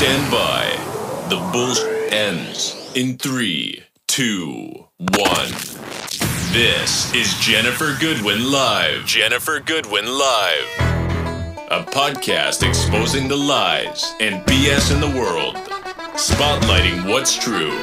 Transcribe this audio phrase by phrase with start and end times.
[0.00, 0.64] stand by.
[1.28, 5.50] The bullshit ends in three, two, one.
[6.54, 9.04] This is Jennifer Goodwin Live.
[9.04, 10.64] Jennifer Goodwin Live.
[11.70, 15.56] A podcast exposing the lies and BS in the world,
[16.16, 17.76] spotlighting what's true.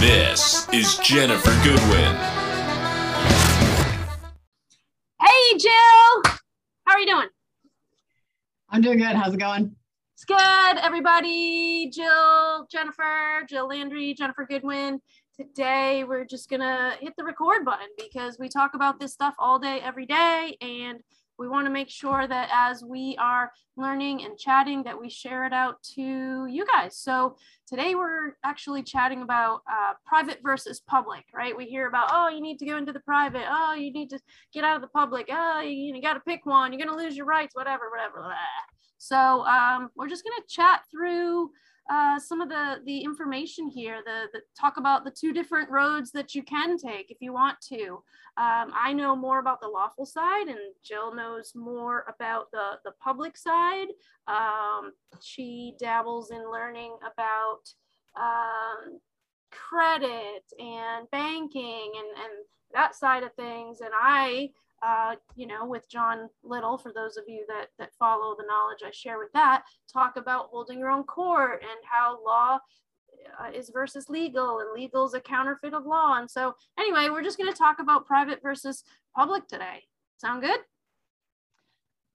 [0.00, 2.14] This is Jennifer Goodwin.
[5.18, 6.22] Hey, Jill.
[6.84, 7.28] How are you doing?
[8.68, 9.16] I'm doing good.
[9.16, 9.76] How's it going?
[10.18, 11.88] It's good, everybody.
[11.94, 15.00] Jill, Jennifer, Jill Landrie, Jennifer Goodwin.
[15.36, 19.36] Today, we're just going to hit the record button because we talk about this stuff
[19.38, 20.56] all day, every day.
[20.60, 20.98] And
[21.38, 25.46] we want to make sure that as we are learning and chatting, that we share
[25.46, 26.96] it out to you guys.
[26.96, 27.36] So
[27.68, 31.56] today, we're actually chatting about uh, private versus public, right?
[31.56, 33.44] We hear about, oh, you need to go into the private.
[33.48, 34.18] Oh, you need to
[34.52, 35.28] get out of the public.
[35.30, 36.72] Oh, you, you got to pick one.
[36.72, 38.18] You're going to lose your rights, whatever, whatever.
[38.22, 38.32] Blah.
[38.98, 41.50] So um, we're just going to chat through
[41.90, 44.02] uh, some of the the information here.
[44.04, 47.56] The, the talk about the two different roads that you can take if you want
[47.68, 48.02] to.
[48.36, 52.92] Um, I know more about the lawful side, and Jill knows more about the the
[53.02, 53.88] public side.
[54.26, 57.60] Um, she dabbles in learning about
[58.20, 59.00] um,
[59.50, 62.32] credit and banking and and
[62.74, 64.50] that side of things, and I
[64.82, 68.80] uh, you know, with John Little, for those of you that, that follow the knowledge
[68.86, 72.58] I share with that, talk about holding your own court and how law
[73.40, 76.18] uh, is versus legal and legal is a counterfeit of law.
[76.18, 78.84] And so, anyway, we're just going to talk about private versus
[79.16, 79.84] public today.
[80.16, 80.60] Sound good?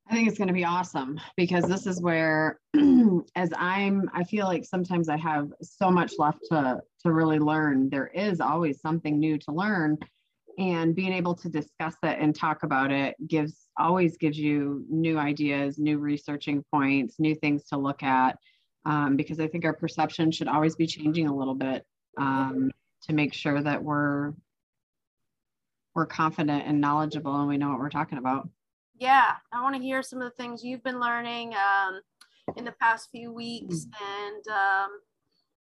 [0.07, 2.59] I think it's going to be awesome because this is where,
[3.35, 7.89] as I'm, I feel like sometimes I have so much left to to really learn.
[7.89, 9.97] There is always something new to learn,
[10.57, 15.17] and being able to discuss it and talk about it gives always gives you new
[15.17, 18.37] ideas new researching points new things to look at
[18.85, 21.85] um, because i think our perception should always be changing a little bit
[22.19, 22.69] um,
[23.01, 24.33] to make sure that we're
[25.95, 28.47] we're confident and knowledgeable and we know what we're talking about
[28.99, 31.99] yeah i want to hear some of the things you've been learning um,
[32.57, 34.29] in the past few weeks mm-hmm.
[34.29, 34.89] and um,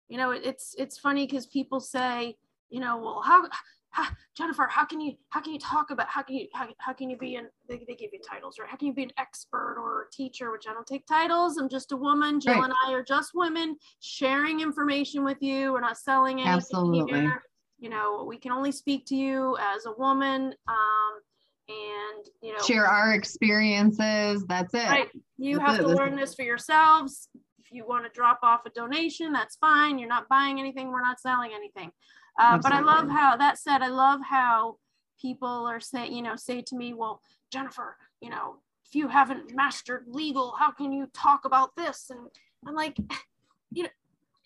[0.09, 2.35] you know it, it's it's funny because people say
[2.69, 3.43] you know well how
[3.91, 6.93] how, Jennifer, how can you how can you talk about how can you how, how
[6.93, 8.69] can you be an they, they give you titles right?
[8.69, 10.51] How can you be an expert or a teacher?
[10.51, 11.57] Which I don't take titles.
[11.57, 12.39] I'm just a woman.
[12.39, 12.63] Jill right.
[12.63, 15.73] and I are just women sharing information with you.
[15.73, 17.19] We're not selling anything Absolutely.
[17.19, 17.43] Here.
[17.79, 20.53] You know, we can only speak to you as a woman.
[20.67, 21.21] Um,
[21.69, 24.45] and you know share our experiences.
[24.47, 24.89] That's it.
[24.89, 25.09] Right.
[25.37, 25.83] You that's have it.
[25.83, 27.29] to learn this for yourselves.
[27.59, 29.97] If you want to drop off a donation, that's fine.
[29.97, 30.91] You're not buying anything.
[30.91, 31.91] We're not selling anything.
[32.39, 34.77] Uh, but I love how that said, I love how
[35.21, 37.21] people are saying, you know, say to me, well,
[37.51, 42.09] Jennifer, you know, if you haven't mastered legal, how can you talk about this?
[42.09, 42.19] And
[42.67, 42.97] I'm like,
[43.71, 43.89] you know,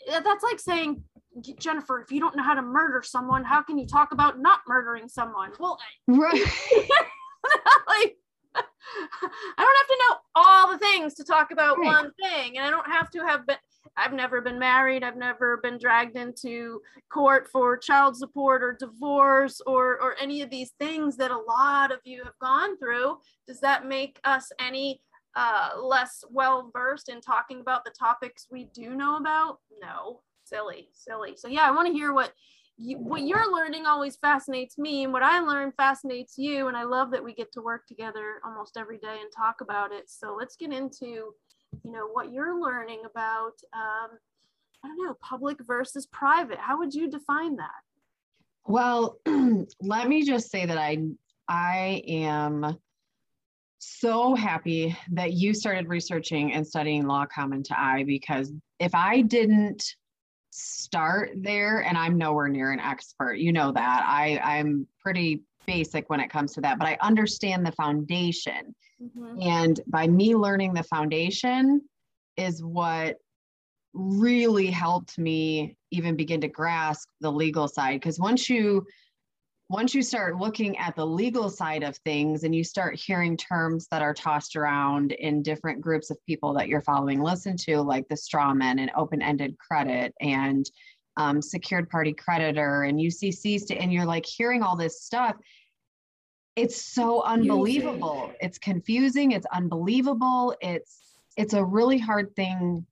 [0.08, 1.04] that's like saying,
[1.60, 4.60] Jennifer, if you don't know how to murder someone, how can you talk about not
[4.68, 5.52] murdering someone?
[5.60, 6.34] Well, right.
[7.88, 8.18] like,
[8.56, 11.86] I don't have to know all the things to talk about right.
[11.86, 13.58] one thing, and I don't have to have been
[13.98, 15.04] I've never been married.
[15.04, 20.50] I've never been dragged into court for child support or divorce or, or any of
[20.50, 23.18] these things that a lot of you have gone through.
[23.48, 25.02] Does that make us any
[25.36, 29.60] uh, less well versed in talking about the topics we do know about?
[29.82, 31.36] No, silly, silly.
[31.38, 32.34] So, yeah, I want to hear what.
[32.78, 36.84] You, what you're learning always fascinates me and what i learn fascinates you and i
[36.84, 40.36] love that we get to work together almost every day and talk about it so
[40.38, 41.32] let's get into
[41.84, 44.18] you know what you're learning about um,
[44.84, 46.58] i don't know public versus private.
[46.58, 47.72] How would you define that?
[48.66, 49.20] Well
[49.82, 50.98] let me just say that i
[51.48, 52.78] i am
[53.80, 59.22] so happy that you started researching and studying law common to i because if i
[59.22, 59.84] didn't
[60.50, 66.10] start there and i'm nowhere near an expert you know that i i'm pretty basic
[66.10, 69.42] when it comes to that but i understand the foundation Mm-hmm.
[69.42, 71.82] And by me learning the foundation
[72.38, 73.18] is what
[73.94, 78.86] really helped me even begin to grasp the legal side because once you
[79.70, 83.88] once you start looking at the legal side of things and you start hearing terms
[83.90, 88.06] that are tossed around in different groups of people that you're following listen to like
[88.10, 90.70] the straw man and open-ended credit and
[91.18, 95.36] um, secured party creditor and uccs to, and you're like hearing all this stuff
[96.56, 98.32] it's so unbelievable.
[98.40, 99.32] It's confusing.
[99.32, 100.56] It's unbelievable.
[100.62, 101.02] It's
[101.36, 102.86] it's a really hard thing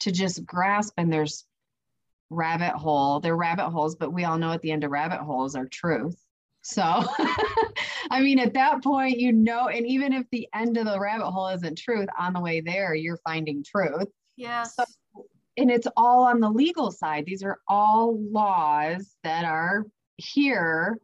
[0.00, 1.44] to just grasp and there's
[2.28, 5.54] rabbit hole they're rabbit holes but we all know at the end of rabbit holes
[5.54, 6.16] are truth.
[6.62, 6.82] So
[8.10, 11.30] i mean at that point you know and even if the end of the rabbit
[11.30, 14.08] hole isn't truth on the way there you're finding truth.
[14.36, 14.74] Yes.
[14.74, 14.84] So
[15.56, 17.24] and it's all on the legal side.
[17.26, 19.84] These are all laws that are
[20.16, 20.98] here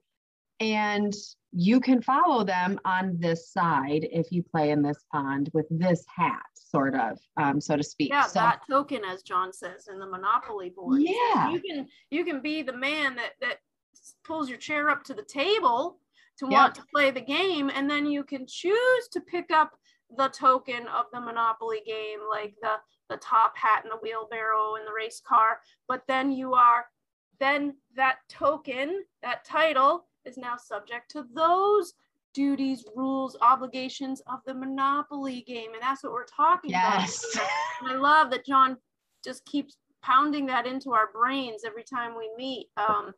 [0.60, 1.12] and
[1.52, 6.04] you can follow them on this side if you play in this pond with this
[6.14, 9.98] hat sort of um, so to speak Yeah, so that token, as John says in
[9.98, 11.02] the Monopoly board.
[11.02, 11.50] Yeah.
[11.50, 13.58] you can you can be the man that that
[14.24, 15.98] pulls your chair up to the table
[16.38, 16.52] to Yep.
[16.52, 19.72] want to play the game, and then you can choose to pick up
[20.16, 22.76] the token of the Monopoly game, like the
[23.12, 25.60] the top hat and the wheelbarrow and the race car.
[25.86, 26.86] But then you are
[27.38, 31.94] then that token, that title, is now subject to those
[32.34, 37.48] duties, rules, obligations of the Monopoly game, and that's what we're talking yes about.
[37.82, 38.76] And I love that John
[39.24, 42.68] just keeps pounding that into our brains every time we meet.
[42.76, 43.12] Um,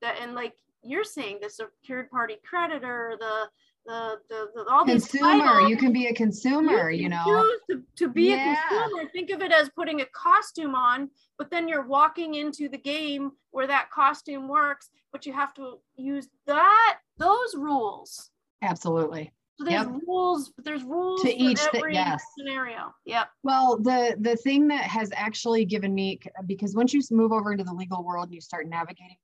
[0.00, 3.48] that and like you're saying, the secured party creditor, the
[3.86, 7.44] the the, the all these consumer titles, you can be a consumer you can know
[7.70, 8.52] to, to be Yeah.
[8.52, 9.08] a consumer.
[9.12, 13.32] Think of it as putting a costume on, but then you're walking into the game
[13.50, 18.30] where that costume works, but you have to use that those rules.
[18.62, 20.02] absolutely So there's Yep.
[20.06, 22.22] rules, there's rules To each every yes.
[22.38, 22.92] scenario.
[23.06, 23.28] Yep.
[23.42, 27.64] Well, the the thing that has actually given me because once you move over into
[27.64, 29.16] the legal world and you start navigating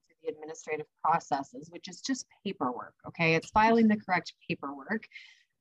[0.43, 5.07] administrative processes, which is just paperwork, okay, it's filing the correct paperwork.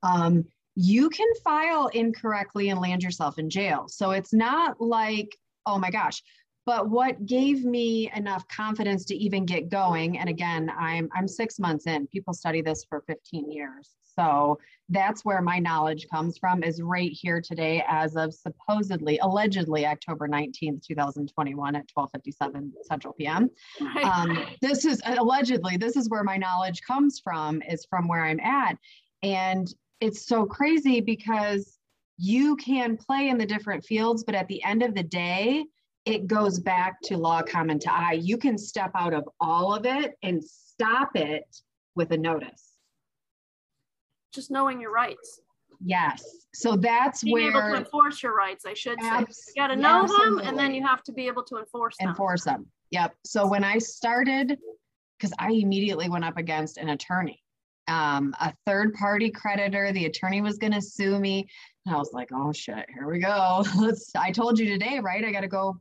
[0.04, 0.46] Um,
[0.76, 3.86] you can file incorrectly and land yourself in jail.
[3.88, 6.24] So it's not like, oh my gosh.
[6.66, 11.60] But what gave me enough confidence to even get going, and again, I'm I'm six
[11.60, 12.08] months in.
[12.08, 13.90] People study this for 15 years.
[14.16, 14.60] So
[14.90, 20.28] that's where my knowledge comes from is right here today as of supposedly allegedly october
[20.28, 23.50] 19th 2021 at 12.57 central pm
[24.04, 28.40] um, this is allegedly this is where my knowledge comes from is from where i'm
[28.42, 28.78] at
[29.24, 31.78] and it's so crazy because
[32.18, 35.64] you can play in the different fields but at the end of the day
[36.06, 39.86] it goes back to law common to i you can step out of all of
[39.86, 41.44] it and stop it
[41.96, 42.74] with a notice
[44.34, 45.42] Just knowing your rights.
[45.80, 47.42] yes so that's where.
[47.42, 49.20] Being able to enforce your rights, I should say.
[49.20, 49.26] You
[49.56, 52.10] got to know them, and then you have to be able to enforce them.
[52.10, 52.66] enforce them.
[52.92, 53.16] Yep.
[53.26, 54.58] So when I started,
[55.18, 57.42] because I immediately went up against an attorney,
[57.88, 59.92] um, a third party creditor.
[59.92, 61.48] The attorney was going to sue me.
[61.86, 63.64] And I was like, oh shit, here we go.
[63.78, 65.24] Let's, I told you today, right?
[65.24, 65.80] I got to go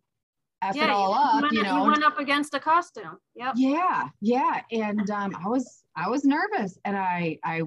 [0.62, 1.84] F it all up, went, you know.
[1.84, 3.16] went up against a costume.
[3.34, 3.54] Yep.
[3.56, 4.60] Yeah, yeah.
[4.70, 7.62] And um, I was I was nervous and I I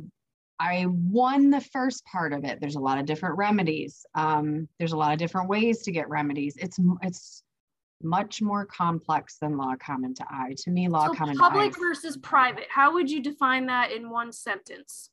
[0.60, 2.60] I won the first part of it.
[2.62, 4.06] There's a lot of different remedies.
[4.14, 6.56] Um, there's a lot of different ways to get remedies.
[6.58, 7.44] It's it's
[8.04, 10.54] much more complex than law common to I.
[10.60, 12.68] To me, law So common to public is- versus private.
[12.70, 15.10] How would you define that in one sentence?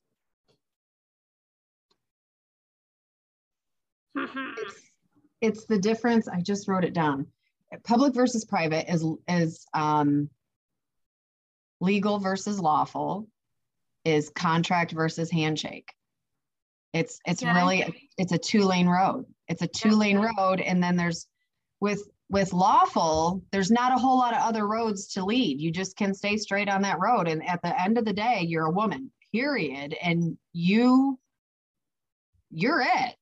[4.16, 4.80] it's,
[5.40, 6.28] it's the difference.
[6.28, 7.26] I just wrote it down.
[7.84, 10.28] Public versus private is is um,
[11.80, 13.28] legal versus lawful,
[14.04, 15.92] is contract versus handshake.
[16.92, 17.52] It's it's Okay.
[17.52, 19.26] really it's a two lane road.
[19.48, 21.26] It's a two lane road, and then there's
[21.80, 25.60] with with lawful, there's not a whole lot of other roads to lead.
[25.60, 28.44] You just can stay straight on that road, and at the end of the day,
[28.46, 29.10] you're a woman.
[29.32, 31.18] Period, and you
[32.50, 33.16] you're it.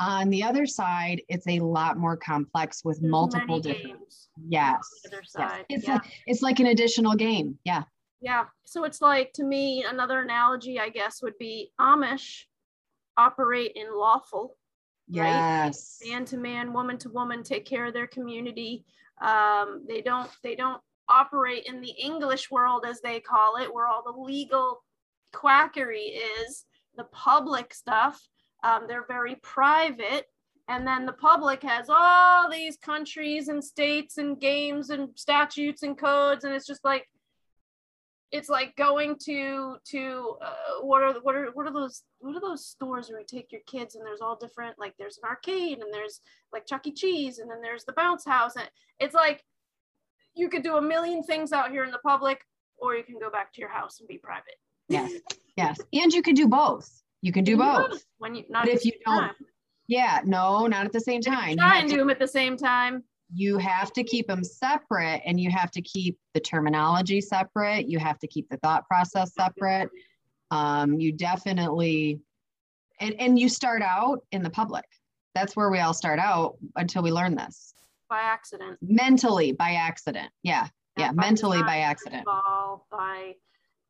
[0.00, 3.98] On the other side, it's a lot more complex with There's multiple different.
[3.98, 4.78] games Yes.
[5.10, 5.32] yes.
[5.32, 5.64] side.
[5.68, 5.94] It's yeah.
[5.94, 7.58] like it's like an additional game.
[7.64, 7.82] Yeah.
[8.20, 8.44] yeah.
[8.64, 12.44] So it's like to me, another analogy, I guess, would be Amish
[13.16, 14.56] operate in lawful,
[15.10, 15.26] Right.
[15.26, 15.98] Yes.
[16.06, 18.84] man to man, woman to woman, take care of their community.
[19.20, 23.88] Um, they don't they don't operate in the English world as they call it, where
[23.88, 24.84] all the legal
[25.32, 26.64] quackery is,
[26.96, 28.20] the public stuff.
[28.62, 30.26] Um, they're very private.
[30.68, 35.96] And then the public has all these countries and states and games and statutes and
[35.96, 36.44] codes.
[36.44, 37.06] And it's just like,
[38.30, 42.40] it's like going to to uh, what are what are what are those what are
[42.40, 45.78] those stores where you take your kids and there's all different like there's an arcade
[45.78, 46.20] and there's
[46.52, 46.92] like Chuck E.
[46.92, 48.68] Cheese and then there's the bounce house and
[49.00, 49.42] it's like
[50.34, 52.44] you could do a million things out here in the public
[52.78, 54.56] or you can go back to your house and be private.
[54.88, 55.12] Yes.
[55.56, 55.80] Yes.
[55.92, 56.88] And you can do both.
[57.22, 58.04] You can do You both.
[58.18, 59.34] when you not But if you don't, time.
[59.88, 60.20] Yeah.
[60.24, 61.50] No, not at the same time.
[61.50, 63.02] You try have and to- do them at the same time.
[63.34, 67.98] you have to keep them separate and you have to keep the terminology separate you
[67.98, 69.90] have to keep the thought process separate
[70.50, 72.20] um, you definitely
[73.00, 74.86] and, and you start out in the public
[75.34, 77.74] that's where we all start out until we learn this
[78.08, 78.78] by accident.
[78.80, 82.24] mentally by accident yeah yeah mentally by accident
[82.90, 83.34] by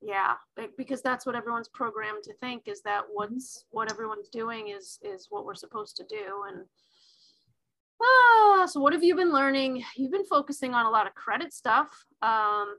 [0.01, 0.35] yeah,
[0.77, 5.27] because that's what everyone's programmed to think is that what's what everyone's doing is is
[5.31, 6.65] what we're supposed to do and
[8.03, 9.85] ah, so what have you been learning?
[9.97, 11.89] You've been focusing on a lot of credit stuff
[12.23, 12.77] um,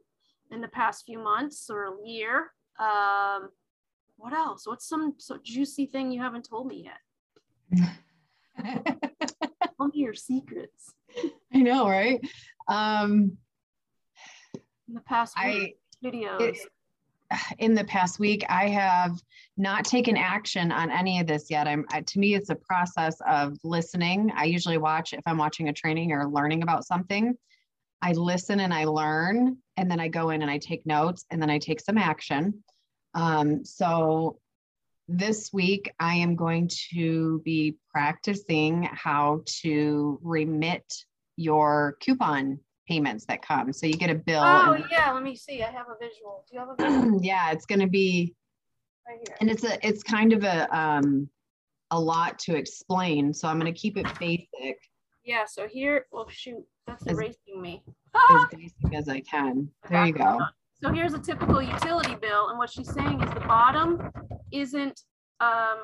[0.52, 2.52] in the past few months or a year.
[2.80, 3.50] Um,
[4.18, 4.68] what else?
[4.68, 6.90] What's some so juicy thing you haven't told me
[7.72, 7.90] yet?
[9.78, 10.94] Tell me your secrets.
[11.54, 12.20] I know, right?
[12.68, 13.38] Um,
[14.88, 15.74] in the past I
[16.04, 16.42] videos.
[16.42, 16.58] It,
[17.60, 19.20] in the past week, I have
[19.58, 21.68] not taken action on any of this yet.
[21.68, 24.32] I'm to me, it's a process of listening.
[24.36, 27.36] I usually watch if I'm watching a training or learning about something.
[28.02, 31.42] I listen and I learn, and then I go in and I take notes, and
[31.42, 32.64] then I take some action.
[33.14, 34.40] Um, so
[35.08, 40.86] this week, I am going to be practicing how to remit
[41.36, 42.60] your coupon
[42.90, 43.72] payments that come.
[43.72, 44.42] So you get a bill.
[44.44, 45.62] Oh and, yeah, let me see.
[45.62, 46.44] I have a visual.
[46.50, 47.20] Do you have a visual?
[47.24, 48.36] yeah, it's going to be
[49.08, 49.38] right here.
[49.40, 51.30] And it's a it's kind of a um
[51.92, 53.34] a lot to explain.
[53.34, 54.80] So I'm going to keep it basic.
[55.24, 57.84] Yeah, so here, oh shoot, that's as, erasing me.
[58.32, 59.70] as basic as I can.
[59.90, 60.40] There you go.
[60.82, 64.12] So here's a typical utility bill and what she's saying is the bottom
[64.52, 65.02] isn't
[65.42, 65.80] um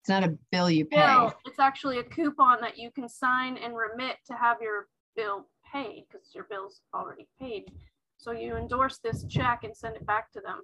[0.00, 0.96] it's not a bill you pay.
[0.96, 1.32] Bill.
[1.46, 6.04] It's actually a coupon that you can sign and remit to have your bill paid
[6.10, 7.72] because your bill's already paid.
[8.18, 10.60] So you endorse this check and send it back to them.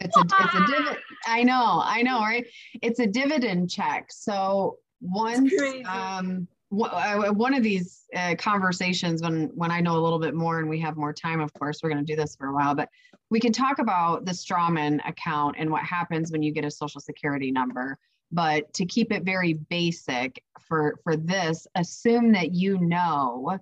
[0.00, 0.98] It's a it's a dividend.
[1.26, 2.46] I know, I know, right?
[2.82, 4.06] It's a dividend check.
[4.10, 5.52] So once
[5.88, 10.68] um one of these uh, conversations when when I know a little bit more and
[10.68, 12.88] we have more time, of course, we're going to do this for a while, but
[13.30, 17.00] we can talk about the strawman account and what happens when you get a social
[17.00, 17.98] security number.
[18.30, 23.58] But to keep it very basic for for this, assume that you know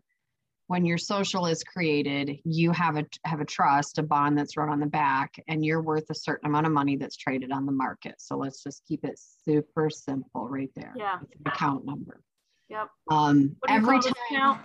[0.68, 4.70] when your social is created, you have a have a trust, a bond that's wrote
[4.70, 7.72] on the back, and you're worth a certain amount of money that's traded on the
[7.72, 8.16] market.
[8.18, 10.92] So let's just keep it super simple right there.
[10.96, 11.18] Yeah.
[11.46, 12.20] account number.
[12.68, 12.88] Yep.
[13.10, 14.12] Um, every time.
[14.30, 14.60] Account?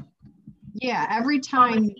[0.73, 1.91] Yeah, every time.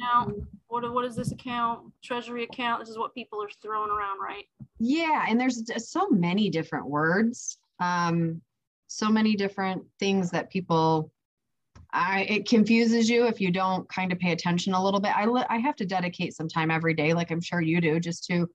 [0.68, 1.92] What, what is this account?
[2.02, 2.80] Treasury account.
[2.80, 4.46] This is what people are throwing around, right?
[4.80, 7.58] Yeah, and there's so many different words.
[7.82, 8.42] Um,
[8.88, 11.12] so many different things that people
[11.94, 15.12] I, it confuses you if you don't kind of pay attention a little bit.
[15.16, 18.26] I, I have to dedicate some time every day, like I'm sure you do, just
[18.28, 18.50] to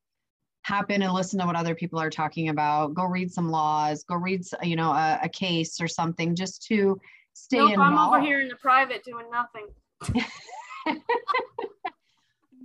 [0.65, 2.95] hop in and listen to what other people are talking about.
[2.95, 4.05] Go read some laws.
[4.05, 6.99] Go read, you know, a, a case or something, just to
[7.35, 7.99] stay nope, involved.
[7.99, 9.69] I'm over here in the private doing nothing.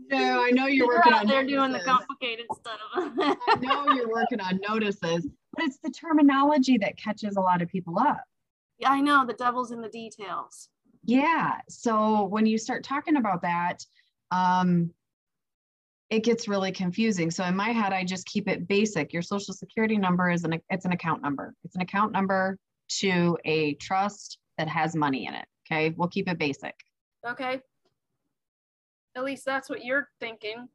[0.10, 1.28] no, I know you're, you're working on.
[1.28, 2.80] They're doing the complicated stuff.
[2.96, 5.28] I know you're working on notices,
[5.62, 8.24] but it's the terminology that catches a lot of people up.
[8.80, 10.70] Yeah, I know the devil's in the details.
[11.06, 11.60] Yeah.
[11.70, 13.86] So when you start talking about that,
[14.32, 14.92] um,
[16.10, 17.32] it gets really confusing.
[17.32, 19.14] So in my head, I just keep it basic.
[19.14, 21.54] Your social security number is an it's an account number.
[21.64, 22.58] It's an account number
[23.00, 25.46] to a trust that has money in it.
[25.66, 25.94] Okay.
[25.96, 26.76] We'll keep it basic.
[27.28, 27.62] Okay.
[29.16, 30.68] At least that's what you're thinking.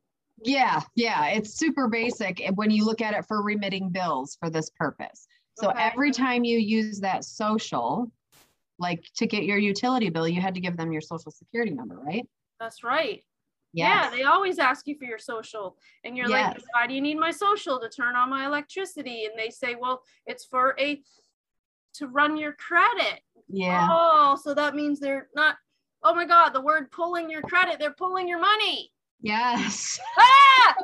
[0.42, 4.50] Yeah, yeah, it's super basic eh, when you look at it for remitting bills for
[4.50, 5.26] this purpose.
[5.54, 5.82] So okay.
[5.82, 8.10] every time you use that social,
[8.78, 11.98] like to get your utility bill, you had to give them your social security number,
[11.98, 12.26] right?
[12.60, 13.22] That's right.
[13.72, 14.10] Yes.
[14.10, 15.76] Yeah, they always ask you for your social.
[16.04, 16.54] And you're yes.
[16.54, 19.24] like, why do you need my social to turn on my electricity?
[19.26, 21.02] And they say, well, it's for a
[21.94, 23.20] to run your credit.
[23.48, 23.86] Yeah.
[23.90, 25.56] Oh, so that means they're not,
[26.02, 28.92] oh my God, the word pulling your credit, they're pulling your money.
[29.20, 29.98] Yes.
[30.18, 30.74] Ah!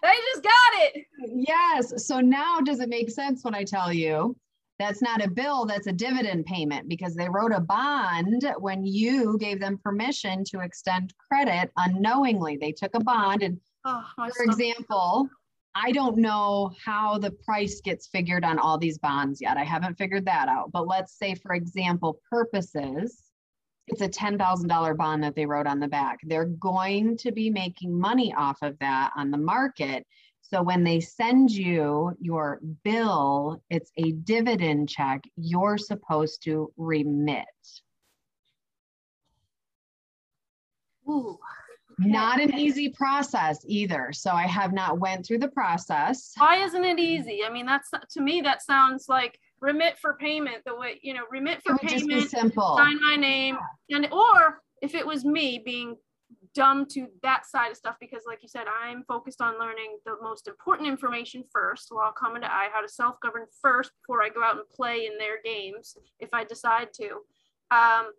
[0.00, 1.06] They just got it.
[1.18, 2.06] Yes.
[2.06, 4.36] So now does it make sense when I tell you
[4.78, 9.36] that's not a bill, that's a dividend payment because they wrote a bond when you
[9.38, 12.56] gave them permission to extend credit unknowingly.
[12.56, 15.28] They took a bond and oh, for example,
[15.74, 19.56] I don't know how the price gets figured on all these bonds yet.
[19.56, 20.70] I haven't figured that out.
[20.72, 23.22] But let's say, for example, purposes,
[23.88, 26.18] it's a $10,000 bond that they wrote on the back.
[26.22, 30.06] They're going to be making money off of that on the market.
[30.42, 37.46] So when they send you your bill, it's a dividend check you're supposed to remit.
[41.08, 41.38] Ooh.
[41.98, 44.10] Not an easy process either.
[44.12, 46.32] So I have not went through the process.
[46.36, 47.42] Why isn't it easy?
[47.44, 51.22] I mean, that's to me that sounds like remit for payment the way you know
[51.30, 53.56] remit for payment simple sign my name
[53.88, 53.96] yeah.
[53.96, 55.96] and or if it was me being
[56.54, 60.14] dumb to that side of stuff because like you said i'm focused on learning the
[60.22, 64.42] most important information first while coming to i how to self-govern first before i go
[64.42, 67.06] out and play in their games if i decide to
[67.70, 68.10] um,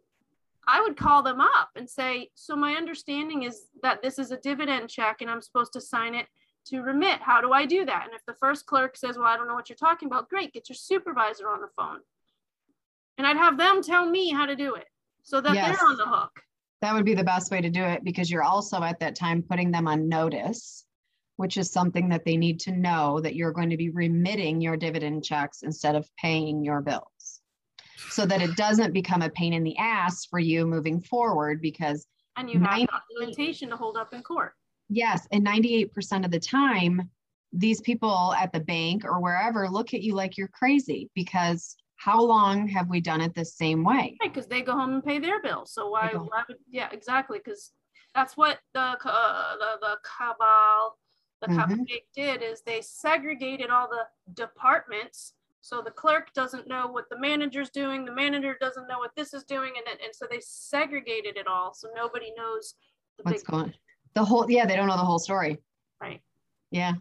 [0.68, 4.38] i would call them up and say so my understanding is that this is a
[4.38, 6.28] dividend check and i'm supposed to sign it
[6.70, 7.20] to remit.
[7.22, 8.06] How do I do that?
[8.06, 10.54] And if the first clerk says, Well, I don't know what you're talking about, great,
[10.54, 12.00] get your supervisor on the phone.
[13.18, 14.86] And I'd have them tell me how to do it.
[15.22, 15.78] so that Yes.
[15.78, 16.32] they're on the hook.
[16.82, 19.44] That would be the best way to do it because you're also at that time
[19.44, 20.86] putting them on notice,
[21.36, 24.78] which is something that they need to know that you're going to be remitting your
[24.78, 27.42] dividend checks instead of paying your bills.
[28.10, 32.08] So that it doesn't become a pain in the ass for you moving forward because
[32.38, 34.54] And you have Ninety- documentation to hold up in court.
[34.90, 37.10] Yes, and 98% of the time,
[37.54, 42.22] these people at the bank or wherever look at you like you're crazy because how
[42.22, 44.18] long have we done it the same way?
[44.22, 45.74] Right, because they go home and pay their bills.
[45.74, 47.40] So why, why would, yeah, exactly.
[47.44, 47.72] Because
[48.16, 50.98] that's what the, uh, the, the cabal,
[51.42, 51.58] the Mhm.
[51.58, 55.34] cupcake did is they segregated all the departments.
[55.62, 59.34] So the clerk doesn't know what the manager's doing, the manager doesn't know what this
[59.34, 61.74] is doing, and, and so they segregated it all.
[61.74, 62.76] So nobody knows
[63.18, 63.74] the What's big, going
[64.14, 65.58] the whole yeah, they don't know the whole story.
[66.02, 66.22] right.
[66.72, 66.94] Yeah.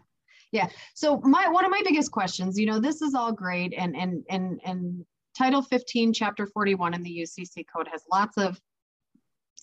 [0.51, 0.67] Yeah.
[0.95, 4.23] So my one of my biggest questions, you know, this is all great and and
[4.29, 5.05] and and
[5.37, 8.59] Title 15 chapter 41 in the UCC code has lots of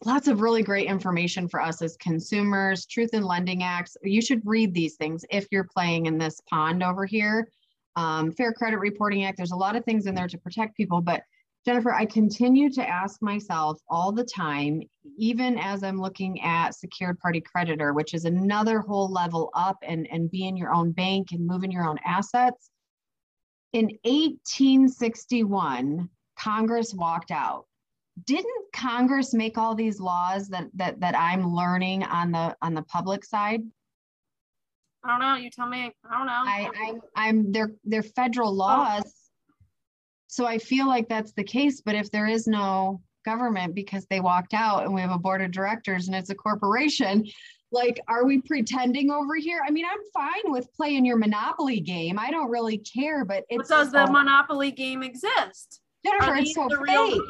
[0.04, 3.96] lots of really great information for us as consumers, Truth in Lending Acts.
[4.02, 7.48] You should read these things if you're playing in this pond over here.
[7.96, 11.00] Um, Fair Credit Reporting Act, there's a lot of things in there to protect people,
[11.00, 11.22] but
[11.66, 14.82] Jennifer, I continue to ask myself all the time,
[15.18, 20.06] even as I'm looking at secured party creditor, which is another whole level up and,
[20.12, 22.70] and being your own bank and moving your own assets.
[23.72, 26.08] In 1861,
[26.38, 27.66] Congress walked out.
[28.24, 32.82] Didn't Congress make all these laws that that that I'm learning on the on the
[32.82, 33.62] public side?
[35.04, 35.34] I don't know.
[35.34, 35.92] You tell me.
[36.08, 36.32] I don't know.
[36.32, 38.52] I, I'm I'm they're they're federal oh.
[38.52, 39.15] laws.
[40.28, 44.20] So I feel like that's the case, but if there is no government because they
[44.20, 47.24] walked out and we have a board of directors and it's a corporation,
[47.72, 49.60] like are we pretending over here?
[49.66, 52.18] I mean, I'm fine with playing your monopoly game.
[52.18, 55.80] I don't really care, but but it's does the Monopoly game exist?
[56.04, 57.22] Jennifer, Are it's so the real fake.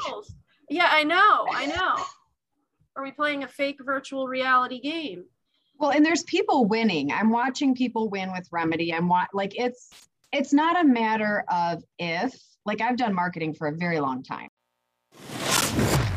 [0.68, 1.46] Yeah, I know.
[1.50, 2.04] I know.
[2.96, 5.24] Are we playing a fake virtual reality game?
[5.78, 7.12] Well, and there's people winning.
[7.12, 8.92] I'm watching people win with Remedy.
[8.92, 9.90] I'm wa- like it's
[10.32, 12.34] it's not a matter of if.
[12.66, 14.48] Like I've done marketing for a very long time.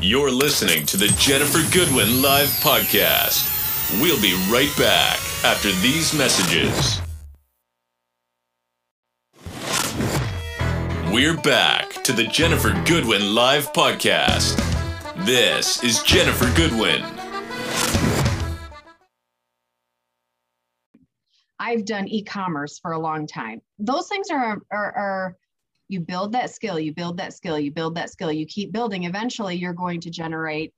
[0.01, 3.55] You're listening to the Jennifer Goodwin Live Podcast.
[4.01, 7.01] We'll be right back after these messages.
[11.13, 14.57] We're back to the Jennifer Goodwin Live Podcast.
[15.25, 17.03] This is Jennifer Goodwin.
[21.59, 23.61] I've done e-commerce for a long time.
[23.77, 25.37] Those things are, are, are
[25.89, 29.03] you build that skill, you build that skill, you build that skill, you keep building.
[29.03, 30.73] Eventually, you're going to generate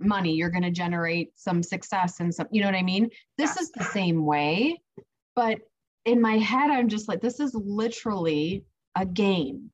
[0.00, 0.32] money.
[0.32, 3.10] You're going to generate some success and some, you know what I mean?
[3.36, 4.80] This is the same way,
[5.36, 5.58] but
[6.04, 8.64] in my head, I'm just like, this is literally
[8.96, 9.70] a game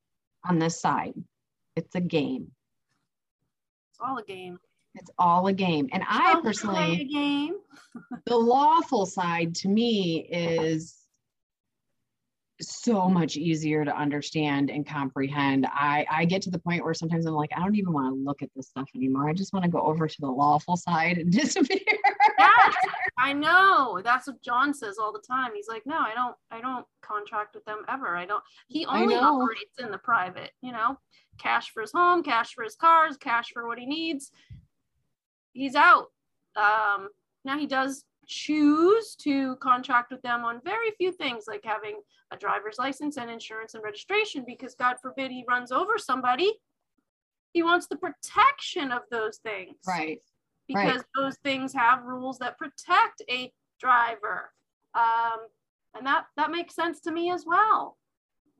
[0.47, 1.13] on this side.
[1.75, 2.51] It's a game.
[3.91, 4.59] It's all a game.
[4.95, 5.87] It's all a game.
[5.91, 7.51] And I personally,
[8.25, 10.98] the lawful side to me is
[12.61, 15.65] so much easier to understand and comprehend.
[15.67, 18.21] I, I get to the point where sometimes I'm like, I don't even want to
[18.21, 19.29] look at this stuff anymore.
[19.29, 21.79] I just want to go over to the lawful side and disappear.
[22.37, 22.75] Yes,
[23.17, 24.01] I know.
[24.03, 25.51] That's what John says all the time.
[25.55, 28.15] He's like, no, I don't, I don't contract with them ever.
[28.15, 28.43] I don't.
[28.67, 30.51] He only operates in the private.
[30.61, 30.97] You know,
[31.37, 34.31] cash for his home, cash for his cars, cash for what he needs.
[35.53, 36.07] He's out.
[36.55, 37.09] Um,
[37.45, 41.99] now he does choose to contract with them on very few things, like having
[42.31, 46.53] a driver's license and insurance and registration, because God forbid he runs over somebody.
[47.53, 50.19] He wants the protection of those things right.
[50.71, 50.87] Right.
[50.87, 54.51] because those things have rules that protect a driver.
[54.93, 55.39] Um,
[55.95, 57.97] and that that makes sense to me as well.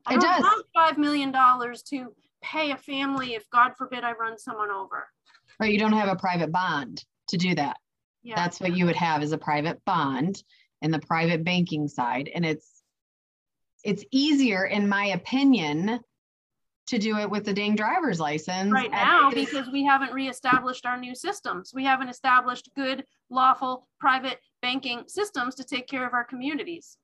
[0.04, 0.44] I It don't does.
[0.44, 5.06] have five million dollars to pay a family if God forbid I run someone over.
[5.60, 5.72] Right.
[5.72, 7.76] You don't have a private bond to do that.
[8.22, 10.42] Yeah, That's what you would have as a private bond
[10.82, 12.30] in the private banking side.
[12.34, 12.82] And it's
[13.82, 16.00] it's easier, in my opinion,
[16.88, 18.72] to do it with the dang driver's license.
[18.72, 21.72] right now because we haven't reestablished our new systems.
[21.74, 26.98] We haven't established good, lawful, private banking systems to take care of our communities.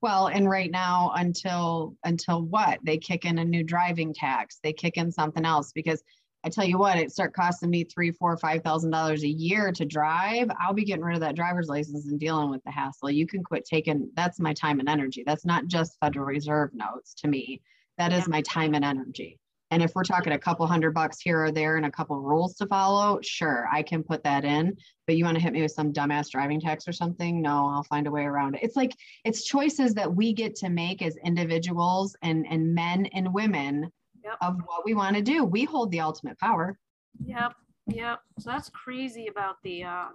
[0.00, 2.78] Well, and right now until until what?
[2.82, 4.58] They kick in a new driving tax.
[4.62, 6.02] They kick in something else because
[6.46, 9.72] I tell you what, it start costing me three, four, five thousand dollars a year
[9.72, 10.48] to drive.
[10.60, 13.10] I'll be getting rid of that driver's license and dealing with the hassle.
[13.10, 15.24] You can quit taking that's my time and energy.
[15.26, 17.62] That's not just Federal Reserve notes to me.
[17.98, 18.28] That is Yeah.
[18.28, 19.40] my time and energy.
[19.72, 22.54] And if we're talking a couple hundred bucks here or there and a couple rules
[22.58, 24.76] to follow, sure, I can put that in.
[25.08, 27.42] But you want to hit me with some dumbass driving tax or something?
[27.42, 28.62] No, I'll find a way around it.
[28.62, 28.92] It's like
[29.24, 33.90] it's choices that we get to make as individuals and and men and women
[34.26, 34.38] Yep.
[34.40, 35.44] of what we want to do.
[35.44, 36.76] We hold the ultimate power.
[37.24, 37.52] Yep.
[37.86, 38.18] Yep.
[38.40, 40.08] So that's crazy about the uh,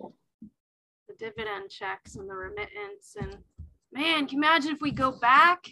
[0.00, 3.16] the dividend checks and the remittance.
[3.20, 3.38] And
[3.92, 5.68] man, can you imagine if we go back?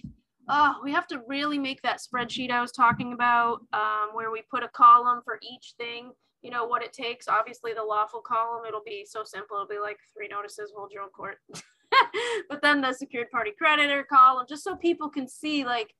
[0.49, 4.43] Oh, we have to really make that spreadsheet I was talking about, um, where we
[4.51, 6.13] put a column for each thing.
[6.43, 7.27] You know what it takes.
[7.27, 9.57] Obviously, the lawful column it'll be so simple.
[9.57, 11.39] It'll be like three notices, hold your own court.
[12.49, 15.93] but then the secured party creditor column, just so people can see like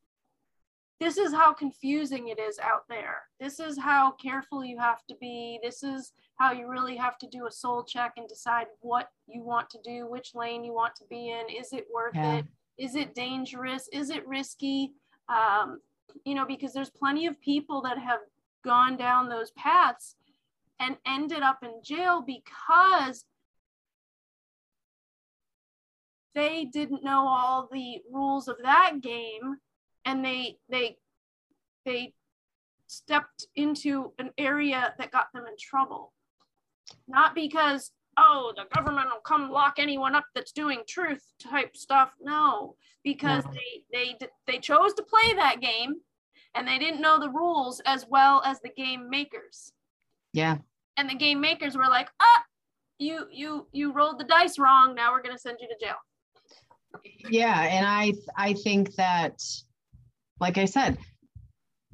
[1.01, 3.23] this is how confusing it is out there.
[3.41, 5.59] This is how careful you have to be.
[5.63, 9.43] This is how you really have to do a soul check and decide what you
[9.43, 11.47] want to do, which lane you want to be in.
[11.49, 12.37] Is it worth yeah.
[12.37, 12.45] it?
[12.77, 13.89] Is it dangerous?
[13.93, 14.93] Is it risky?
[15.31, 15.81] Um,
[16.25, 18.21] you know, because there's plenty of people that have
[18.63, 20.17] gone down those paths
[20.79, 23.25] and ended up in jail because
[26.35, 29.57] they didn't know all the rules of that game
[30.05, 30.97] and they they
[31.85, 32.13] they
[32.87, 36.13] stepped into an area that got them in trouble.
[37.07, 42.11] Not because oh the government will come lock anyone up that's doing truth type stuff.
[42.21, 43.53] No because no.
[43.53, 45.95] they they they chose to play that game
[46.55, 49.73] and they didn't know the rules as well as the game makers.
[50.33, 50.59] Yeah.
[50.97, 52.43] And the game makers were like ah
[52.99, 54.95] you you you rolled the dice wrong.
[54.95, 55.97] Now we're going to send you to jail.
[57.31, 59.41] Yeah and i i think that
[60.41, 60.99] like I said,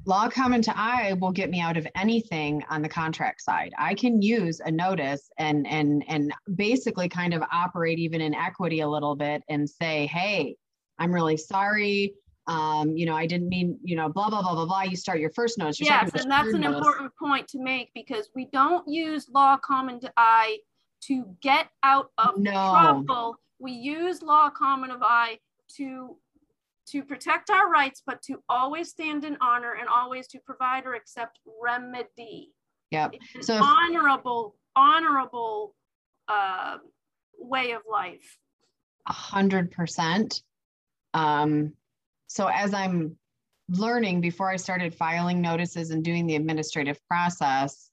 [0.05, 3.73] law common to I will get me out of anything on the contract side.
[3.77, 8.79] I can use a notice and and and basically kind of operate even in equity
[8.79, 10.55] a little bit and say, hey,
[10.97, 12.13] I'm really sorry.
[12.47, 14.83] Um, you know, I didn't mean, you know, blah blah blah blah blah.
[14.83, 15.81] You start your first notice.
[15.81, 16.77] Yes, and that's an notice.
[16.77, 20.59] important point to make because we don't use law common to I
[21.01, 22.51] to get out of no.
[22.51, 23.35] trouble.
[23.59, 25.39] We use law common of I
[25.75, 26.15] to
[26.91, 30.93] to protect our rights, but to always stand in honor and always to provide or
[30.93, 32.51] accept remedy.
[32.91, 33.15] Yep.
[33.41, 35.75] So honorable, honorable
[36.27, 36.77] uh,
[37.37, 38.37] way of life.
[39.07, 40.41] A hundred percent.
[41.13, 41.73] Um,
[42.27, 43.17] so as I'm
[43.69, 47.89] learning before I started filing notices and doing the administrative process,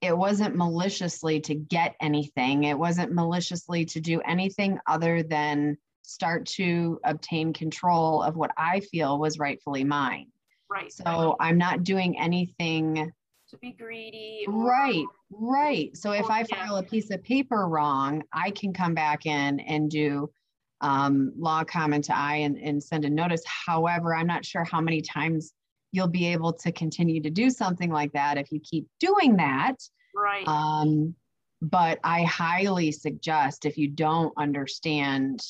[0.00, 2.64] it wasn't maliciously to get anything.
[2.64, 8.80] It wasn't maliciously to do anything other than start to obtain control of what I
[8.80, 10.26] feel was rightfully mine.
[10.70, 10.92] Right.
[10.92, 13.12] So I'm not doing anything
[13.50, 14.44] to be greedy.
[14.48, 15.96] Or, right, right.
[15.96, 19.90] So if I file a piece of paper wrong, I can come back in and
[19.90, 20.30] do
[20.80, 23.42] um, law comment to I and, and send a notice.
[23.46, 25.52] However, I'm not sure how many times
[25.92, 29.76] you'll be able to continue to do something like that if you keep doing that.
[30.16, 30.48] Right.
[30.48, 31.14] Um,
[31.60, 35.40] but I highly suggest if you don't understand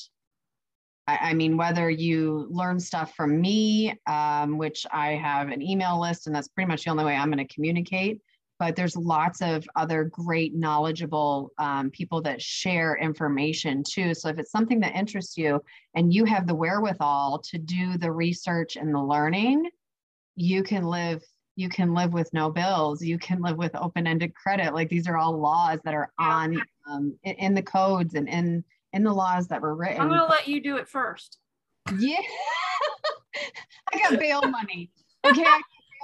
[1.07, 5.99] I, I mean, whether you learn stuff from me, um, which I have an email
[5.99, 8.19] list, and that's pretty much the only way I'm going to communicate.
[8.59, 14.13] But there's lots of other great, knowledgeable um, people that share information too.
[14.13, 15.61] So if it's something that interests you
[15.95, 19.69] and you have the wherewithal to do the research and the learning,
[20.35, 21.21] you can live
[21.55, 25.17] you can live with no bills you can live with open-ended credit like these are
[25.17, 29.47] all laws that are on um, in, in, the codes and in in the laws
[29.47, 29.99] that were written.
[29.99, 31.39] I'm going to let you do it first.
[31.97, 32.17] Yeah.
[33.93, 34.89] I got bail money.
[35.25, 35.45] Okay.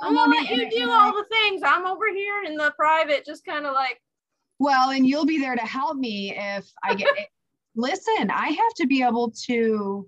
[0.01, 1.61] I'm gonna let you do all the things.
[1.63, 4.01] I'm over here in the private, just kind of like.
[4.59, 7.09] Well, and you'll be there to help me if I get.
[7.75, 10.07] Listen, I have to be able to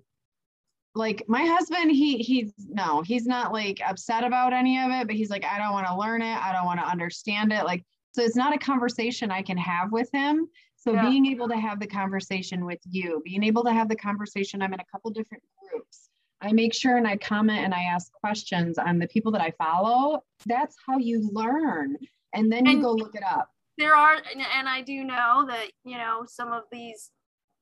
[0.93, 5.15] like my husband, he he's no, he's not like upset about any of it, but
[5.15, 7.63] he's like, I don't want to learn it, I don't want to understand it.
[7.63, 10.49] Like, so it's not a conversation I can have with him.
[10.81, 11.07] So yeah.
[11.07, 14.73] being able to have the conversation with you, being able to have the conversation, I'm
[14.73, 16.09] in a couple different groups.
[16.41, 19.51] I make sure and I comment and I ask questions on the people that I
[19.51, 20.23] follow.
[20.47, 21.97] That's how you learn.
[22.33, 23.51] And then you go look it up.
[23.77, 27.11] There are, and I do know that, you know, some of these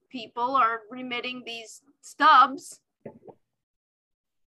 [0.10, 2.80] people are remitting these stubs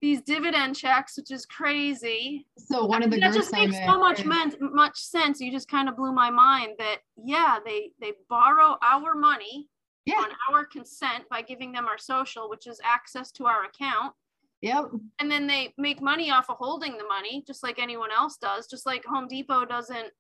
[0.02, 2.48] these dividend checks, which is crazy.
[2.58, 5.40] So one of the that just makes so much meant much sense.
[5.40, 9.70] You just kind of blew my mind that yeah, they they borrow our money
[10.06, 10.16] yeah.
[10.16, 14.14] on our consent by giving them our social, which is access to our account.
[14.62, 14.92] Yep.
[15.20, 18.68] And then they make money off of holding the money, just like anyone else does.
[18.68, 20.12] Just like Home Depot doesn't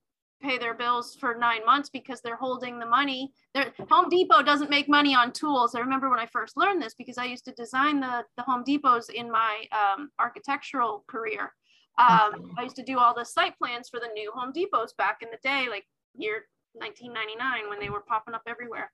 [0.42, 3.32] pay their bills for nine months because they're holding the money.
[3.54, 5.76] Their Home Depot doesn't make money on tools.
[5.76, 8.64] I remember when I first learned this because I used to design the, the Home
[8.64, 11.54] Depots in my um, architectural career.
[11.98, 15.20] Um, I used to do all the site plans for the new Home Depots back
[15.22, 18.92] in the day, like year 1999 when they were popping up everywhere.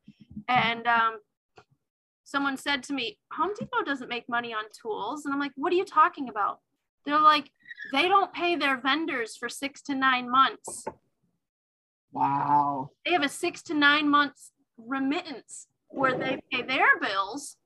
[0.48, 1.20] And um,
[2.24, 5.26] someone said to me, Home Depot doesn't make money on tools.
[5.26, 6.60] And I'm like, what are you talking about?
[7.06, 7.52] They're like,
[7.94, 10.86] they don't pay their vendors for six to nine months
[12.12, 12.92] Wow.
[13.06, 17.58] They have a six to nine months remittance where they pay their bills.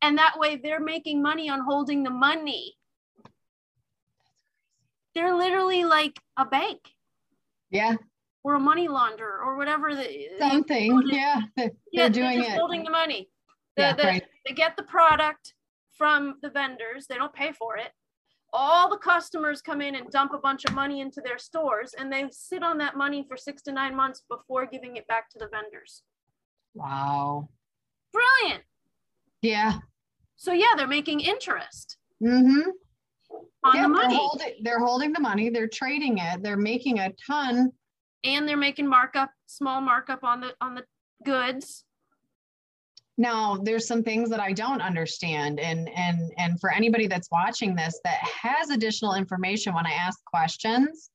[0.00, 2.74] And that way they're making money on holding the money.
[5.14, 6.80] They're literally like a bank
[7.70, 7.96] Yeah.
[8.42, 11.02] or a money launderer or whatever the Something.
[11.06, 11.42] Yeah.
[11.56, 12.58] They're, yeah, they're doing just it.
[12.58, 13.28] holding the money.
[13.76, 14.24] Yeah, right.
[14.46, 15.54] They get the product
[15.96, 17.06] from the vendors.
[17.06, 17.90] They don't pay for it.
[18.52, 22.12] All the customers come in and dump a bunch of money into their stores, and
[22.12, 25.38] they sit on that money for six to nine months before giving it back to
[25.38, 26.02] the vendors.
[26.74, 27.48] Wow.
[28.12, 28.62] Brilliant.
[29.40, 29.78] Yeah.
[30.36, 32.70] So yeah, they're making interest Mm-hmm.
[33.64, 37.00] on Yeah, the they're money, holding, they're holding the money, they're trading it, they're making
[37.00, 37.72] a ton.
[38.22, 40.84] and they're making markup, small markup on the on the
[41.24, 41.84] goods.
[43.18, 45.60] Now, there's some things that I don't understand.
[45.60, 50.24] And and and for anybody that's watching this that has additional information when I ask
[50.24, 51.10] questions,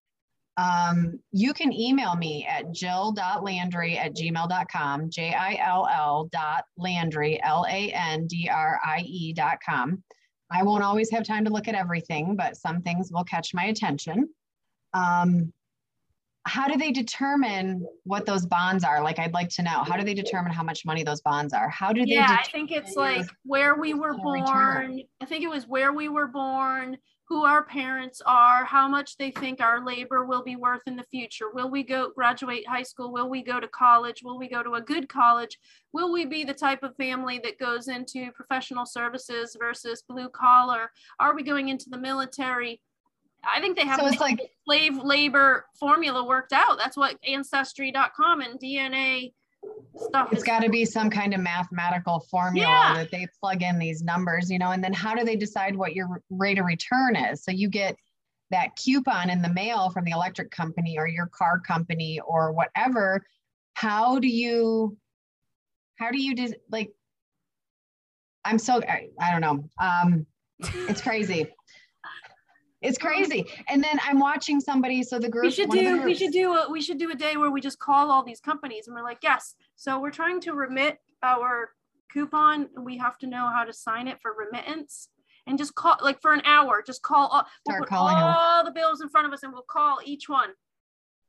[0.58, 10.04] um, you can email me at jill.landrie at gmail.com, J-I-L-L dot Landrie, L-A-N-D-R-I-E dot com.
[10.50, 13.66] I won't always have time to look at everything, but some things will catch my
[13.66, 14.30] attention.
[14.94, 15.52] Um,
[16.48, 19.02] how do they determine what those bonds are?
[19.04, 21.70] Like, I'd like to know, how do they determine how much money those bonds are?
[21.70, 22.14] How do they?
[22.14, 24.88] Yeah, I think it's like where we were your return?
[24.88, 25.02] born.
[25.22, 29.32] I think it was where we were born, who our parents are, how much they
[29.32, 31.52] think our labor will be worth in the future.
[31.54, 33.12] Will we go graduate high school?
[33.12, 34.24] Will we go to college?
[34.24, 35.60] Will we go to a good college?
[35.92, 40.92] Will we be the type of family that goes into professional services versus blue collar?
[41.20, 42.82] Are we going into the military?
[43.44, 46.78] I think they have So it's like, slave labor formula worked out.
[46.78, 49.34] That's what ancestry.com and DNA
[49.98, 52.94] stuff It's got to be some kind of mathematical formula Yeah.
[52.96, 55.94] that they plug in these numbers, you know, and then how do they decide what
[55.96, 57.44] your rate of return is?
[57.44, 57.96] So you get
[58.52, 63.26] that coupon in the mail from the electric company or your car company or whatever.
[63.74, 64.98] How do you,
[65.98, 66.92] how do you just like,
[68.46, 69.70] I'm so, I, I don't know.
[69.80, 70.26] Um,
[70.88, 71.50] it's crazy.
[72.82, 73.46] It's crazy.
[73.70, 75.02] And then I'm watching somebody.
[75.02, 77.38] So the group, we should do we should do a we should do a day
[77.38, 80.54] where we just call all these companies and we're like yes so we're trying to
[80.54, 81.72] remit our
[82.12, 85.10] coupon we have to know how to sign it for remittance
[85.48, 89.02] and just call like for an hour just call all, we'll put all the bills
[89.02, 90.50] in front of us and we'll call each one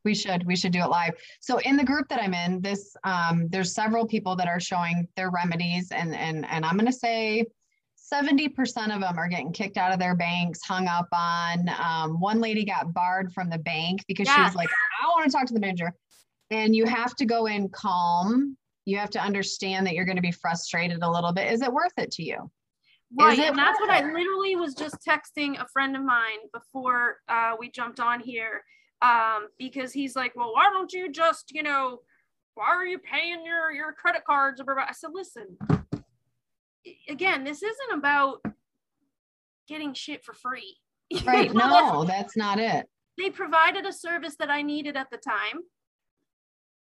[0.04, 1.14] We should, we should do it live.
[1.40, 5.08] So in the group that I'm in, this, um, there's several people that are showing
[5.16, 7.46] their remedies and, and, and I'm gonna say
[8.08, 11.68] seventy percent of them are getting kicked out of their banks, hung up on.
[11.78, 14.68] Um, one lady got barred from the bank because she was like,
[15.02, 15.92] I want to talk to the manager.
[16.50, 18.56] And you have to go in calm.
[18.84, 21.52] You have to understand that you're gonna be frustrated a little bit.
[21.52, 22.50] Is it worth it to you?
[23.16, 27.54] right and that's what i literally was just texting a friend of mine before uh,
[27.58, 28.62] we jumped on here
[29.00, 32.00] um, because he's like well why don't you just you know
[32.54, 35.56] why are you paying your your credit cards or blah, blah?" i said listen
[37.08, 38.38] again this isn't about
[39.68, 40.76] getting shit for free
[41.24, 42.86] Right, no, that's not it.
[43.16, 45.60] they provided a service that i needed at the time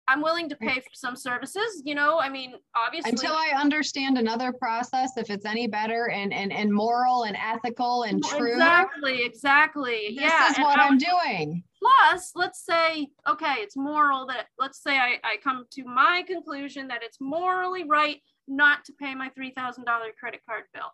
[0.07, 4.17] i'm willing to pay for some services you know i mean obviously Until I understand
[4.17, 8.51] another process, if it's any better and, and, and moral and ethical and true.
[8.53, 11.63] exactly exactly This yeah is what I'm doing.
[11.81, 16.87] plus let's say okay it's moral that let's say I, I come to my conclusion
[16.89, 19.85] that it's morally right not to pay my $3000
[20.19, 20.91] credit card bill.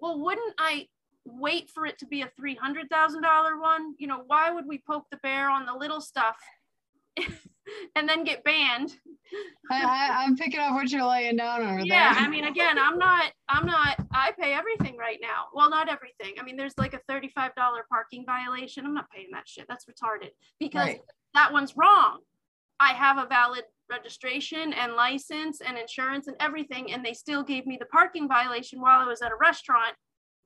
[0.00, 0.88] Well wouldn't i
[1.24, 3.94] wait for it to be a $300000 one?
[3.98, 6.36] You know why would we poke the bear on the little stuff
[7.96, 8.96] and then get banned?
[9.70, 12.24] I, I'm picking up what you're laying down over yeah there.
[12.24, 15.46] i mean again i'm not i'm not i pay everything right now.
[15.54, 16.34] Well not everything.
[16.40, 17.52] I mean there's like a $35
[17.88, 18.84] parking violation.
[18.84, 19.66] I'm not paying that shit.
[19.68, 20.30] That's retarded.
[20.58, 21.00] Because Right.
[21.34, 22.18] that one's wrong.
[22.80, 27.66] I have a valid registration and license and insurance and everything and they still gave
[27.66, 29.94] me the parking violation while i was at a restaurant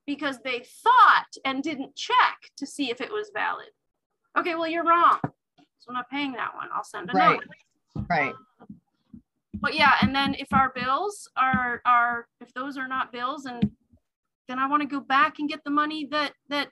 [0.05, 3.69] because they thought and didn't check to see if it was valid
[4.37, 5.17] okay well you're wrong
[5.79, 7.39] so i'm not paying that one i'll send a Right.
[7.95, 8.35] note Right.
[9.55, 13.71] but yeah and then if our bills are are if those are not bills and
[14.49, 16.67] then i want to go back and get the money that that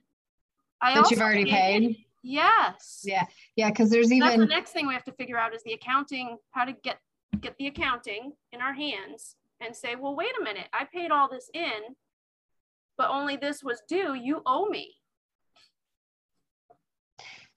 [0.81, 2.04] i That also you've already paid.
[2.25, 3.25] Yes Yeah.
[3.55, 3.71] Yeah.
[3.71, 6.37] Cause there's even that's the next thing we have to figure out is the accounting
[6.51, 6.97] how to get
[7.41, 11.29] get the accounting in our hands and say well wait a minute i paid all
[11.29, 11.95] this in
[12.97, 14.95] but only this was due you owe me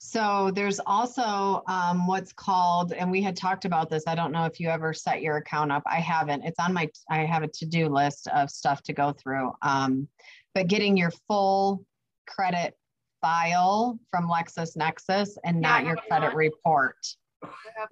[0.00, 4.04] so there's also um, what's called, and we had talked about this.
[4.06, 5.82] I don't know if you ever set your account up.
[5.86, 6.44] I haven't.
[6.44, 9.52] It's on my, I have a to-do list of stuff to go through.
[9.60, 10.06] Um,
[10.54, 11.84] but getting your full
[12.28, 12.77] credit
[13.20, 16.96] file from LexisNexis and Yeah, not your credit report.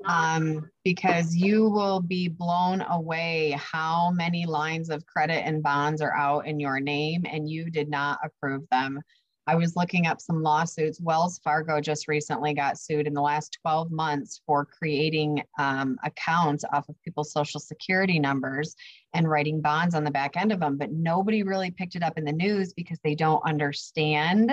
[0.06, 6.14] um, because you will be blown away how many lines of credit and bonds are
[6.16, 9.00] out in your name and you did not approve them.
[9.48, 11.00] I was looking up some lawsuits.
[11.00, 16.64] Wells Fargo just recently got sued in the last 12 months for creating um, accounts
[16.72, 18.74] off of people's social security numbers
[19.14, 20.76] and writing bonds on the back end of them.
[20.76, 24.50] But nobody really picked it up in the news because they don't understand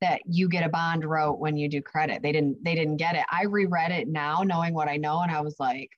[0.00, 2.22] that you get a bond wrote when you do credit.
[2.22, 3.24] They didn't they didn't get it.
[3.30, 5.90] I reread it now knowing what I know and I was like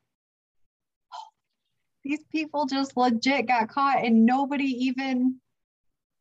[1.12, 1.28] oh,
[2.04, 5.36] these people just legit got caught and nobody even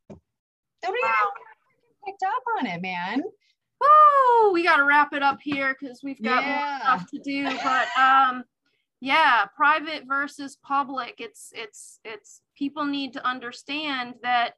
[0.09, 1.13] nobody wow.
[1.35, 3.23] even picked up on it, man.
[3.81, 6.57] Oh, we got to wrap it up here because we've got yeah.
[6.57, 7.43] more stuff to do.
[7.63, 8.43] But um,
[9.01, 11.15] yeah, private versus public.
[11.19, 14.53] It's it's it's people need to understand that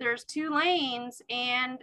[0.00, 1.82] there's two lanes and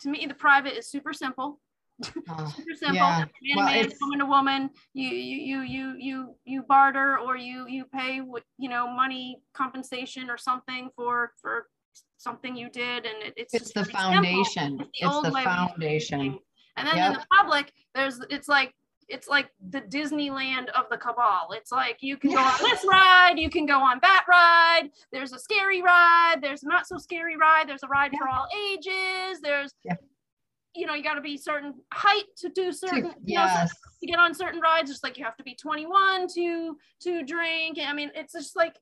[0.00, 1.60] to me, the private is super simple.
[2.30, 2.94] Uh, super simple.
[2.94, 3.18] Yeah.
[3.18, 4.70] Man well, man, woman to woman.
[4.94, 8.20] You you you you you you barter or you you pay
[8.58, 11.66] you know money compensation or something for for
[12.18, 14.78] something you did, and it, it's it's the foundation.
[14.94, 16.38] It's the, it's the foundation.
[16.76, 17.06] And then yep.
[17.06, 18.72] in the public, there's it's like
[19.08, 21.52] it's like the Disneyland of the cabal.
[21.52, 24.90] It's like you can go on this ride, you can go on that ride.
[25.12, 28.18] There's a scary ride, there's a not so scary ride, there's a ride yeah.
[28.18, 29.40] for all ages.
[29.40, 29.94] There's yeah.
[30.74, 33.62] you know, you got to be certain height to do certain you yes.
[33.62, 33.68] know,
[34.00, 34.90] to get on certain rides.
[34.90, 37.78] Just like you have to be 21 to to drink.
[37.84, 38.76] I mean, it's just like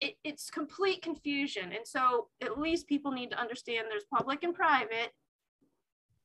[0.00, 1.72] it, it's complete confusion.
[1.72, 5.12] And so at least people need to understand there's public and private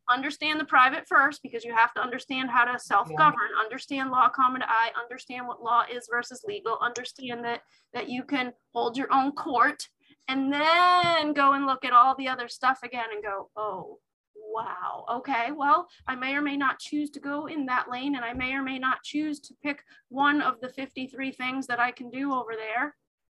[0.09, 3.63] understand the private first because you have to understand how to self-govern yeah.
[3.63, 7.61] understand law common to i understand what law is versus legal understand that
[7.93, 9.87] that you can hold your own court
[10.27, 13.99] and then go and look at all the other stuff again and go oh
[14.35, 18.23] wow okay well i may or may not choose to go in that lane and
[18.23, 21.91] i may or may not choose to pick one of the 53 things that i
[21.91, 22.95] can do over there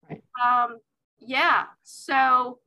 [0.09, 0.23] right.
[0.45, 0.79] um
[1.19, 2.59] yeah so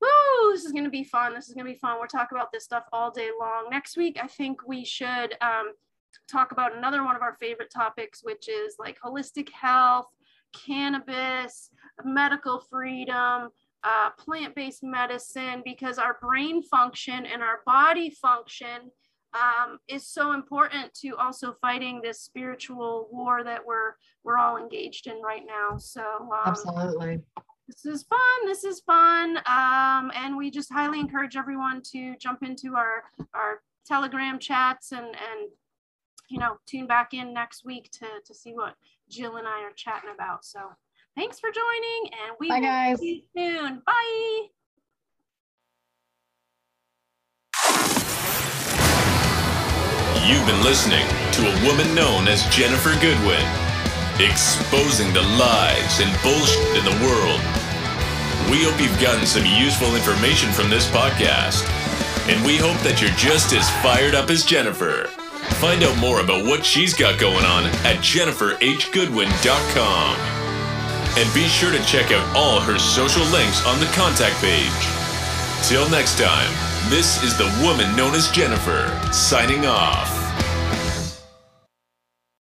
[0.00, 1.34] woo, this is going to be fun.
[1.34, 1.98] This is going to be fun.
[1.98, 3.68] We're talking about this stuff all day long.
[3.70, 5.72] Next week, I think we should um,
[6.30, 10.06] talk about another one of our favorite topics, which is like holistic health,
[10.54, 11.70] cannabis,
[12.04, 13.48] medical freedom,
[13.84, 18.90] uh, plant based medicine, because our brain function and our body function.
[19.34, 23.92] Um, is so important to also fighting this spiritual war that we're
[24.24, 25.76] we're all engaged in right now.
[25.76, 27.20] So um, absolutely,
[27.68, 28.46] this is fun.
[28.46, 29.36] This is fun.
[29.46, 33.04] Um, and we just highly encourage everyone to jump into our,
[33.34, 35.50] our Telegram chats and, and,
[36.30, 38.74] you know, tune back in next week to, to see what
[39.10, 40.46] Jill and I are chatting about.
[40.46, 40.60] So
[41.14, 42.98] thanks for joining and we Bye, will guys.
[43.00, 43.82] see you soon.
[43.84, 44.46] Bye.
[50.26, 53.46] You've been listening to a woman known as Jennifer Goodwin,
[54.20, 57.57] exposing the lies and bullshit in the world
[58.50, 61.68] we hope you've gotten some useful information from this podcast.
[62.28, 65.04] And we hope that you're just as fired up as Jennifer.
[65.60, 70.16] Find out more about what she's got going on at jenniferhgoodwin.com.
[71.18, 74.70] And be sure to check out all her social links on the contact page.
[75.68, 76.52] Till next time,
[76.90, 80.17] this is the woman known as Jennifer, signing off.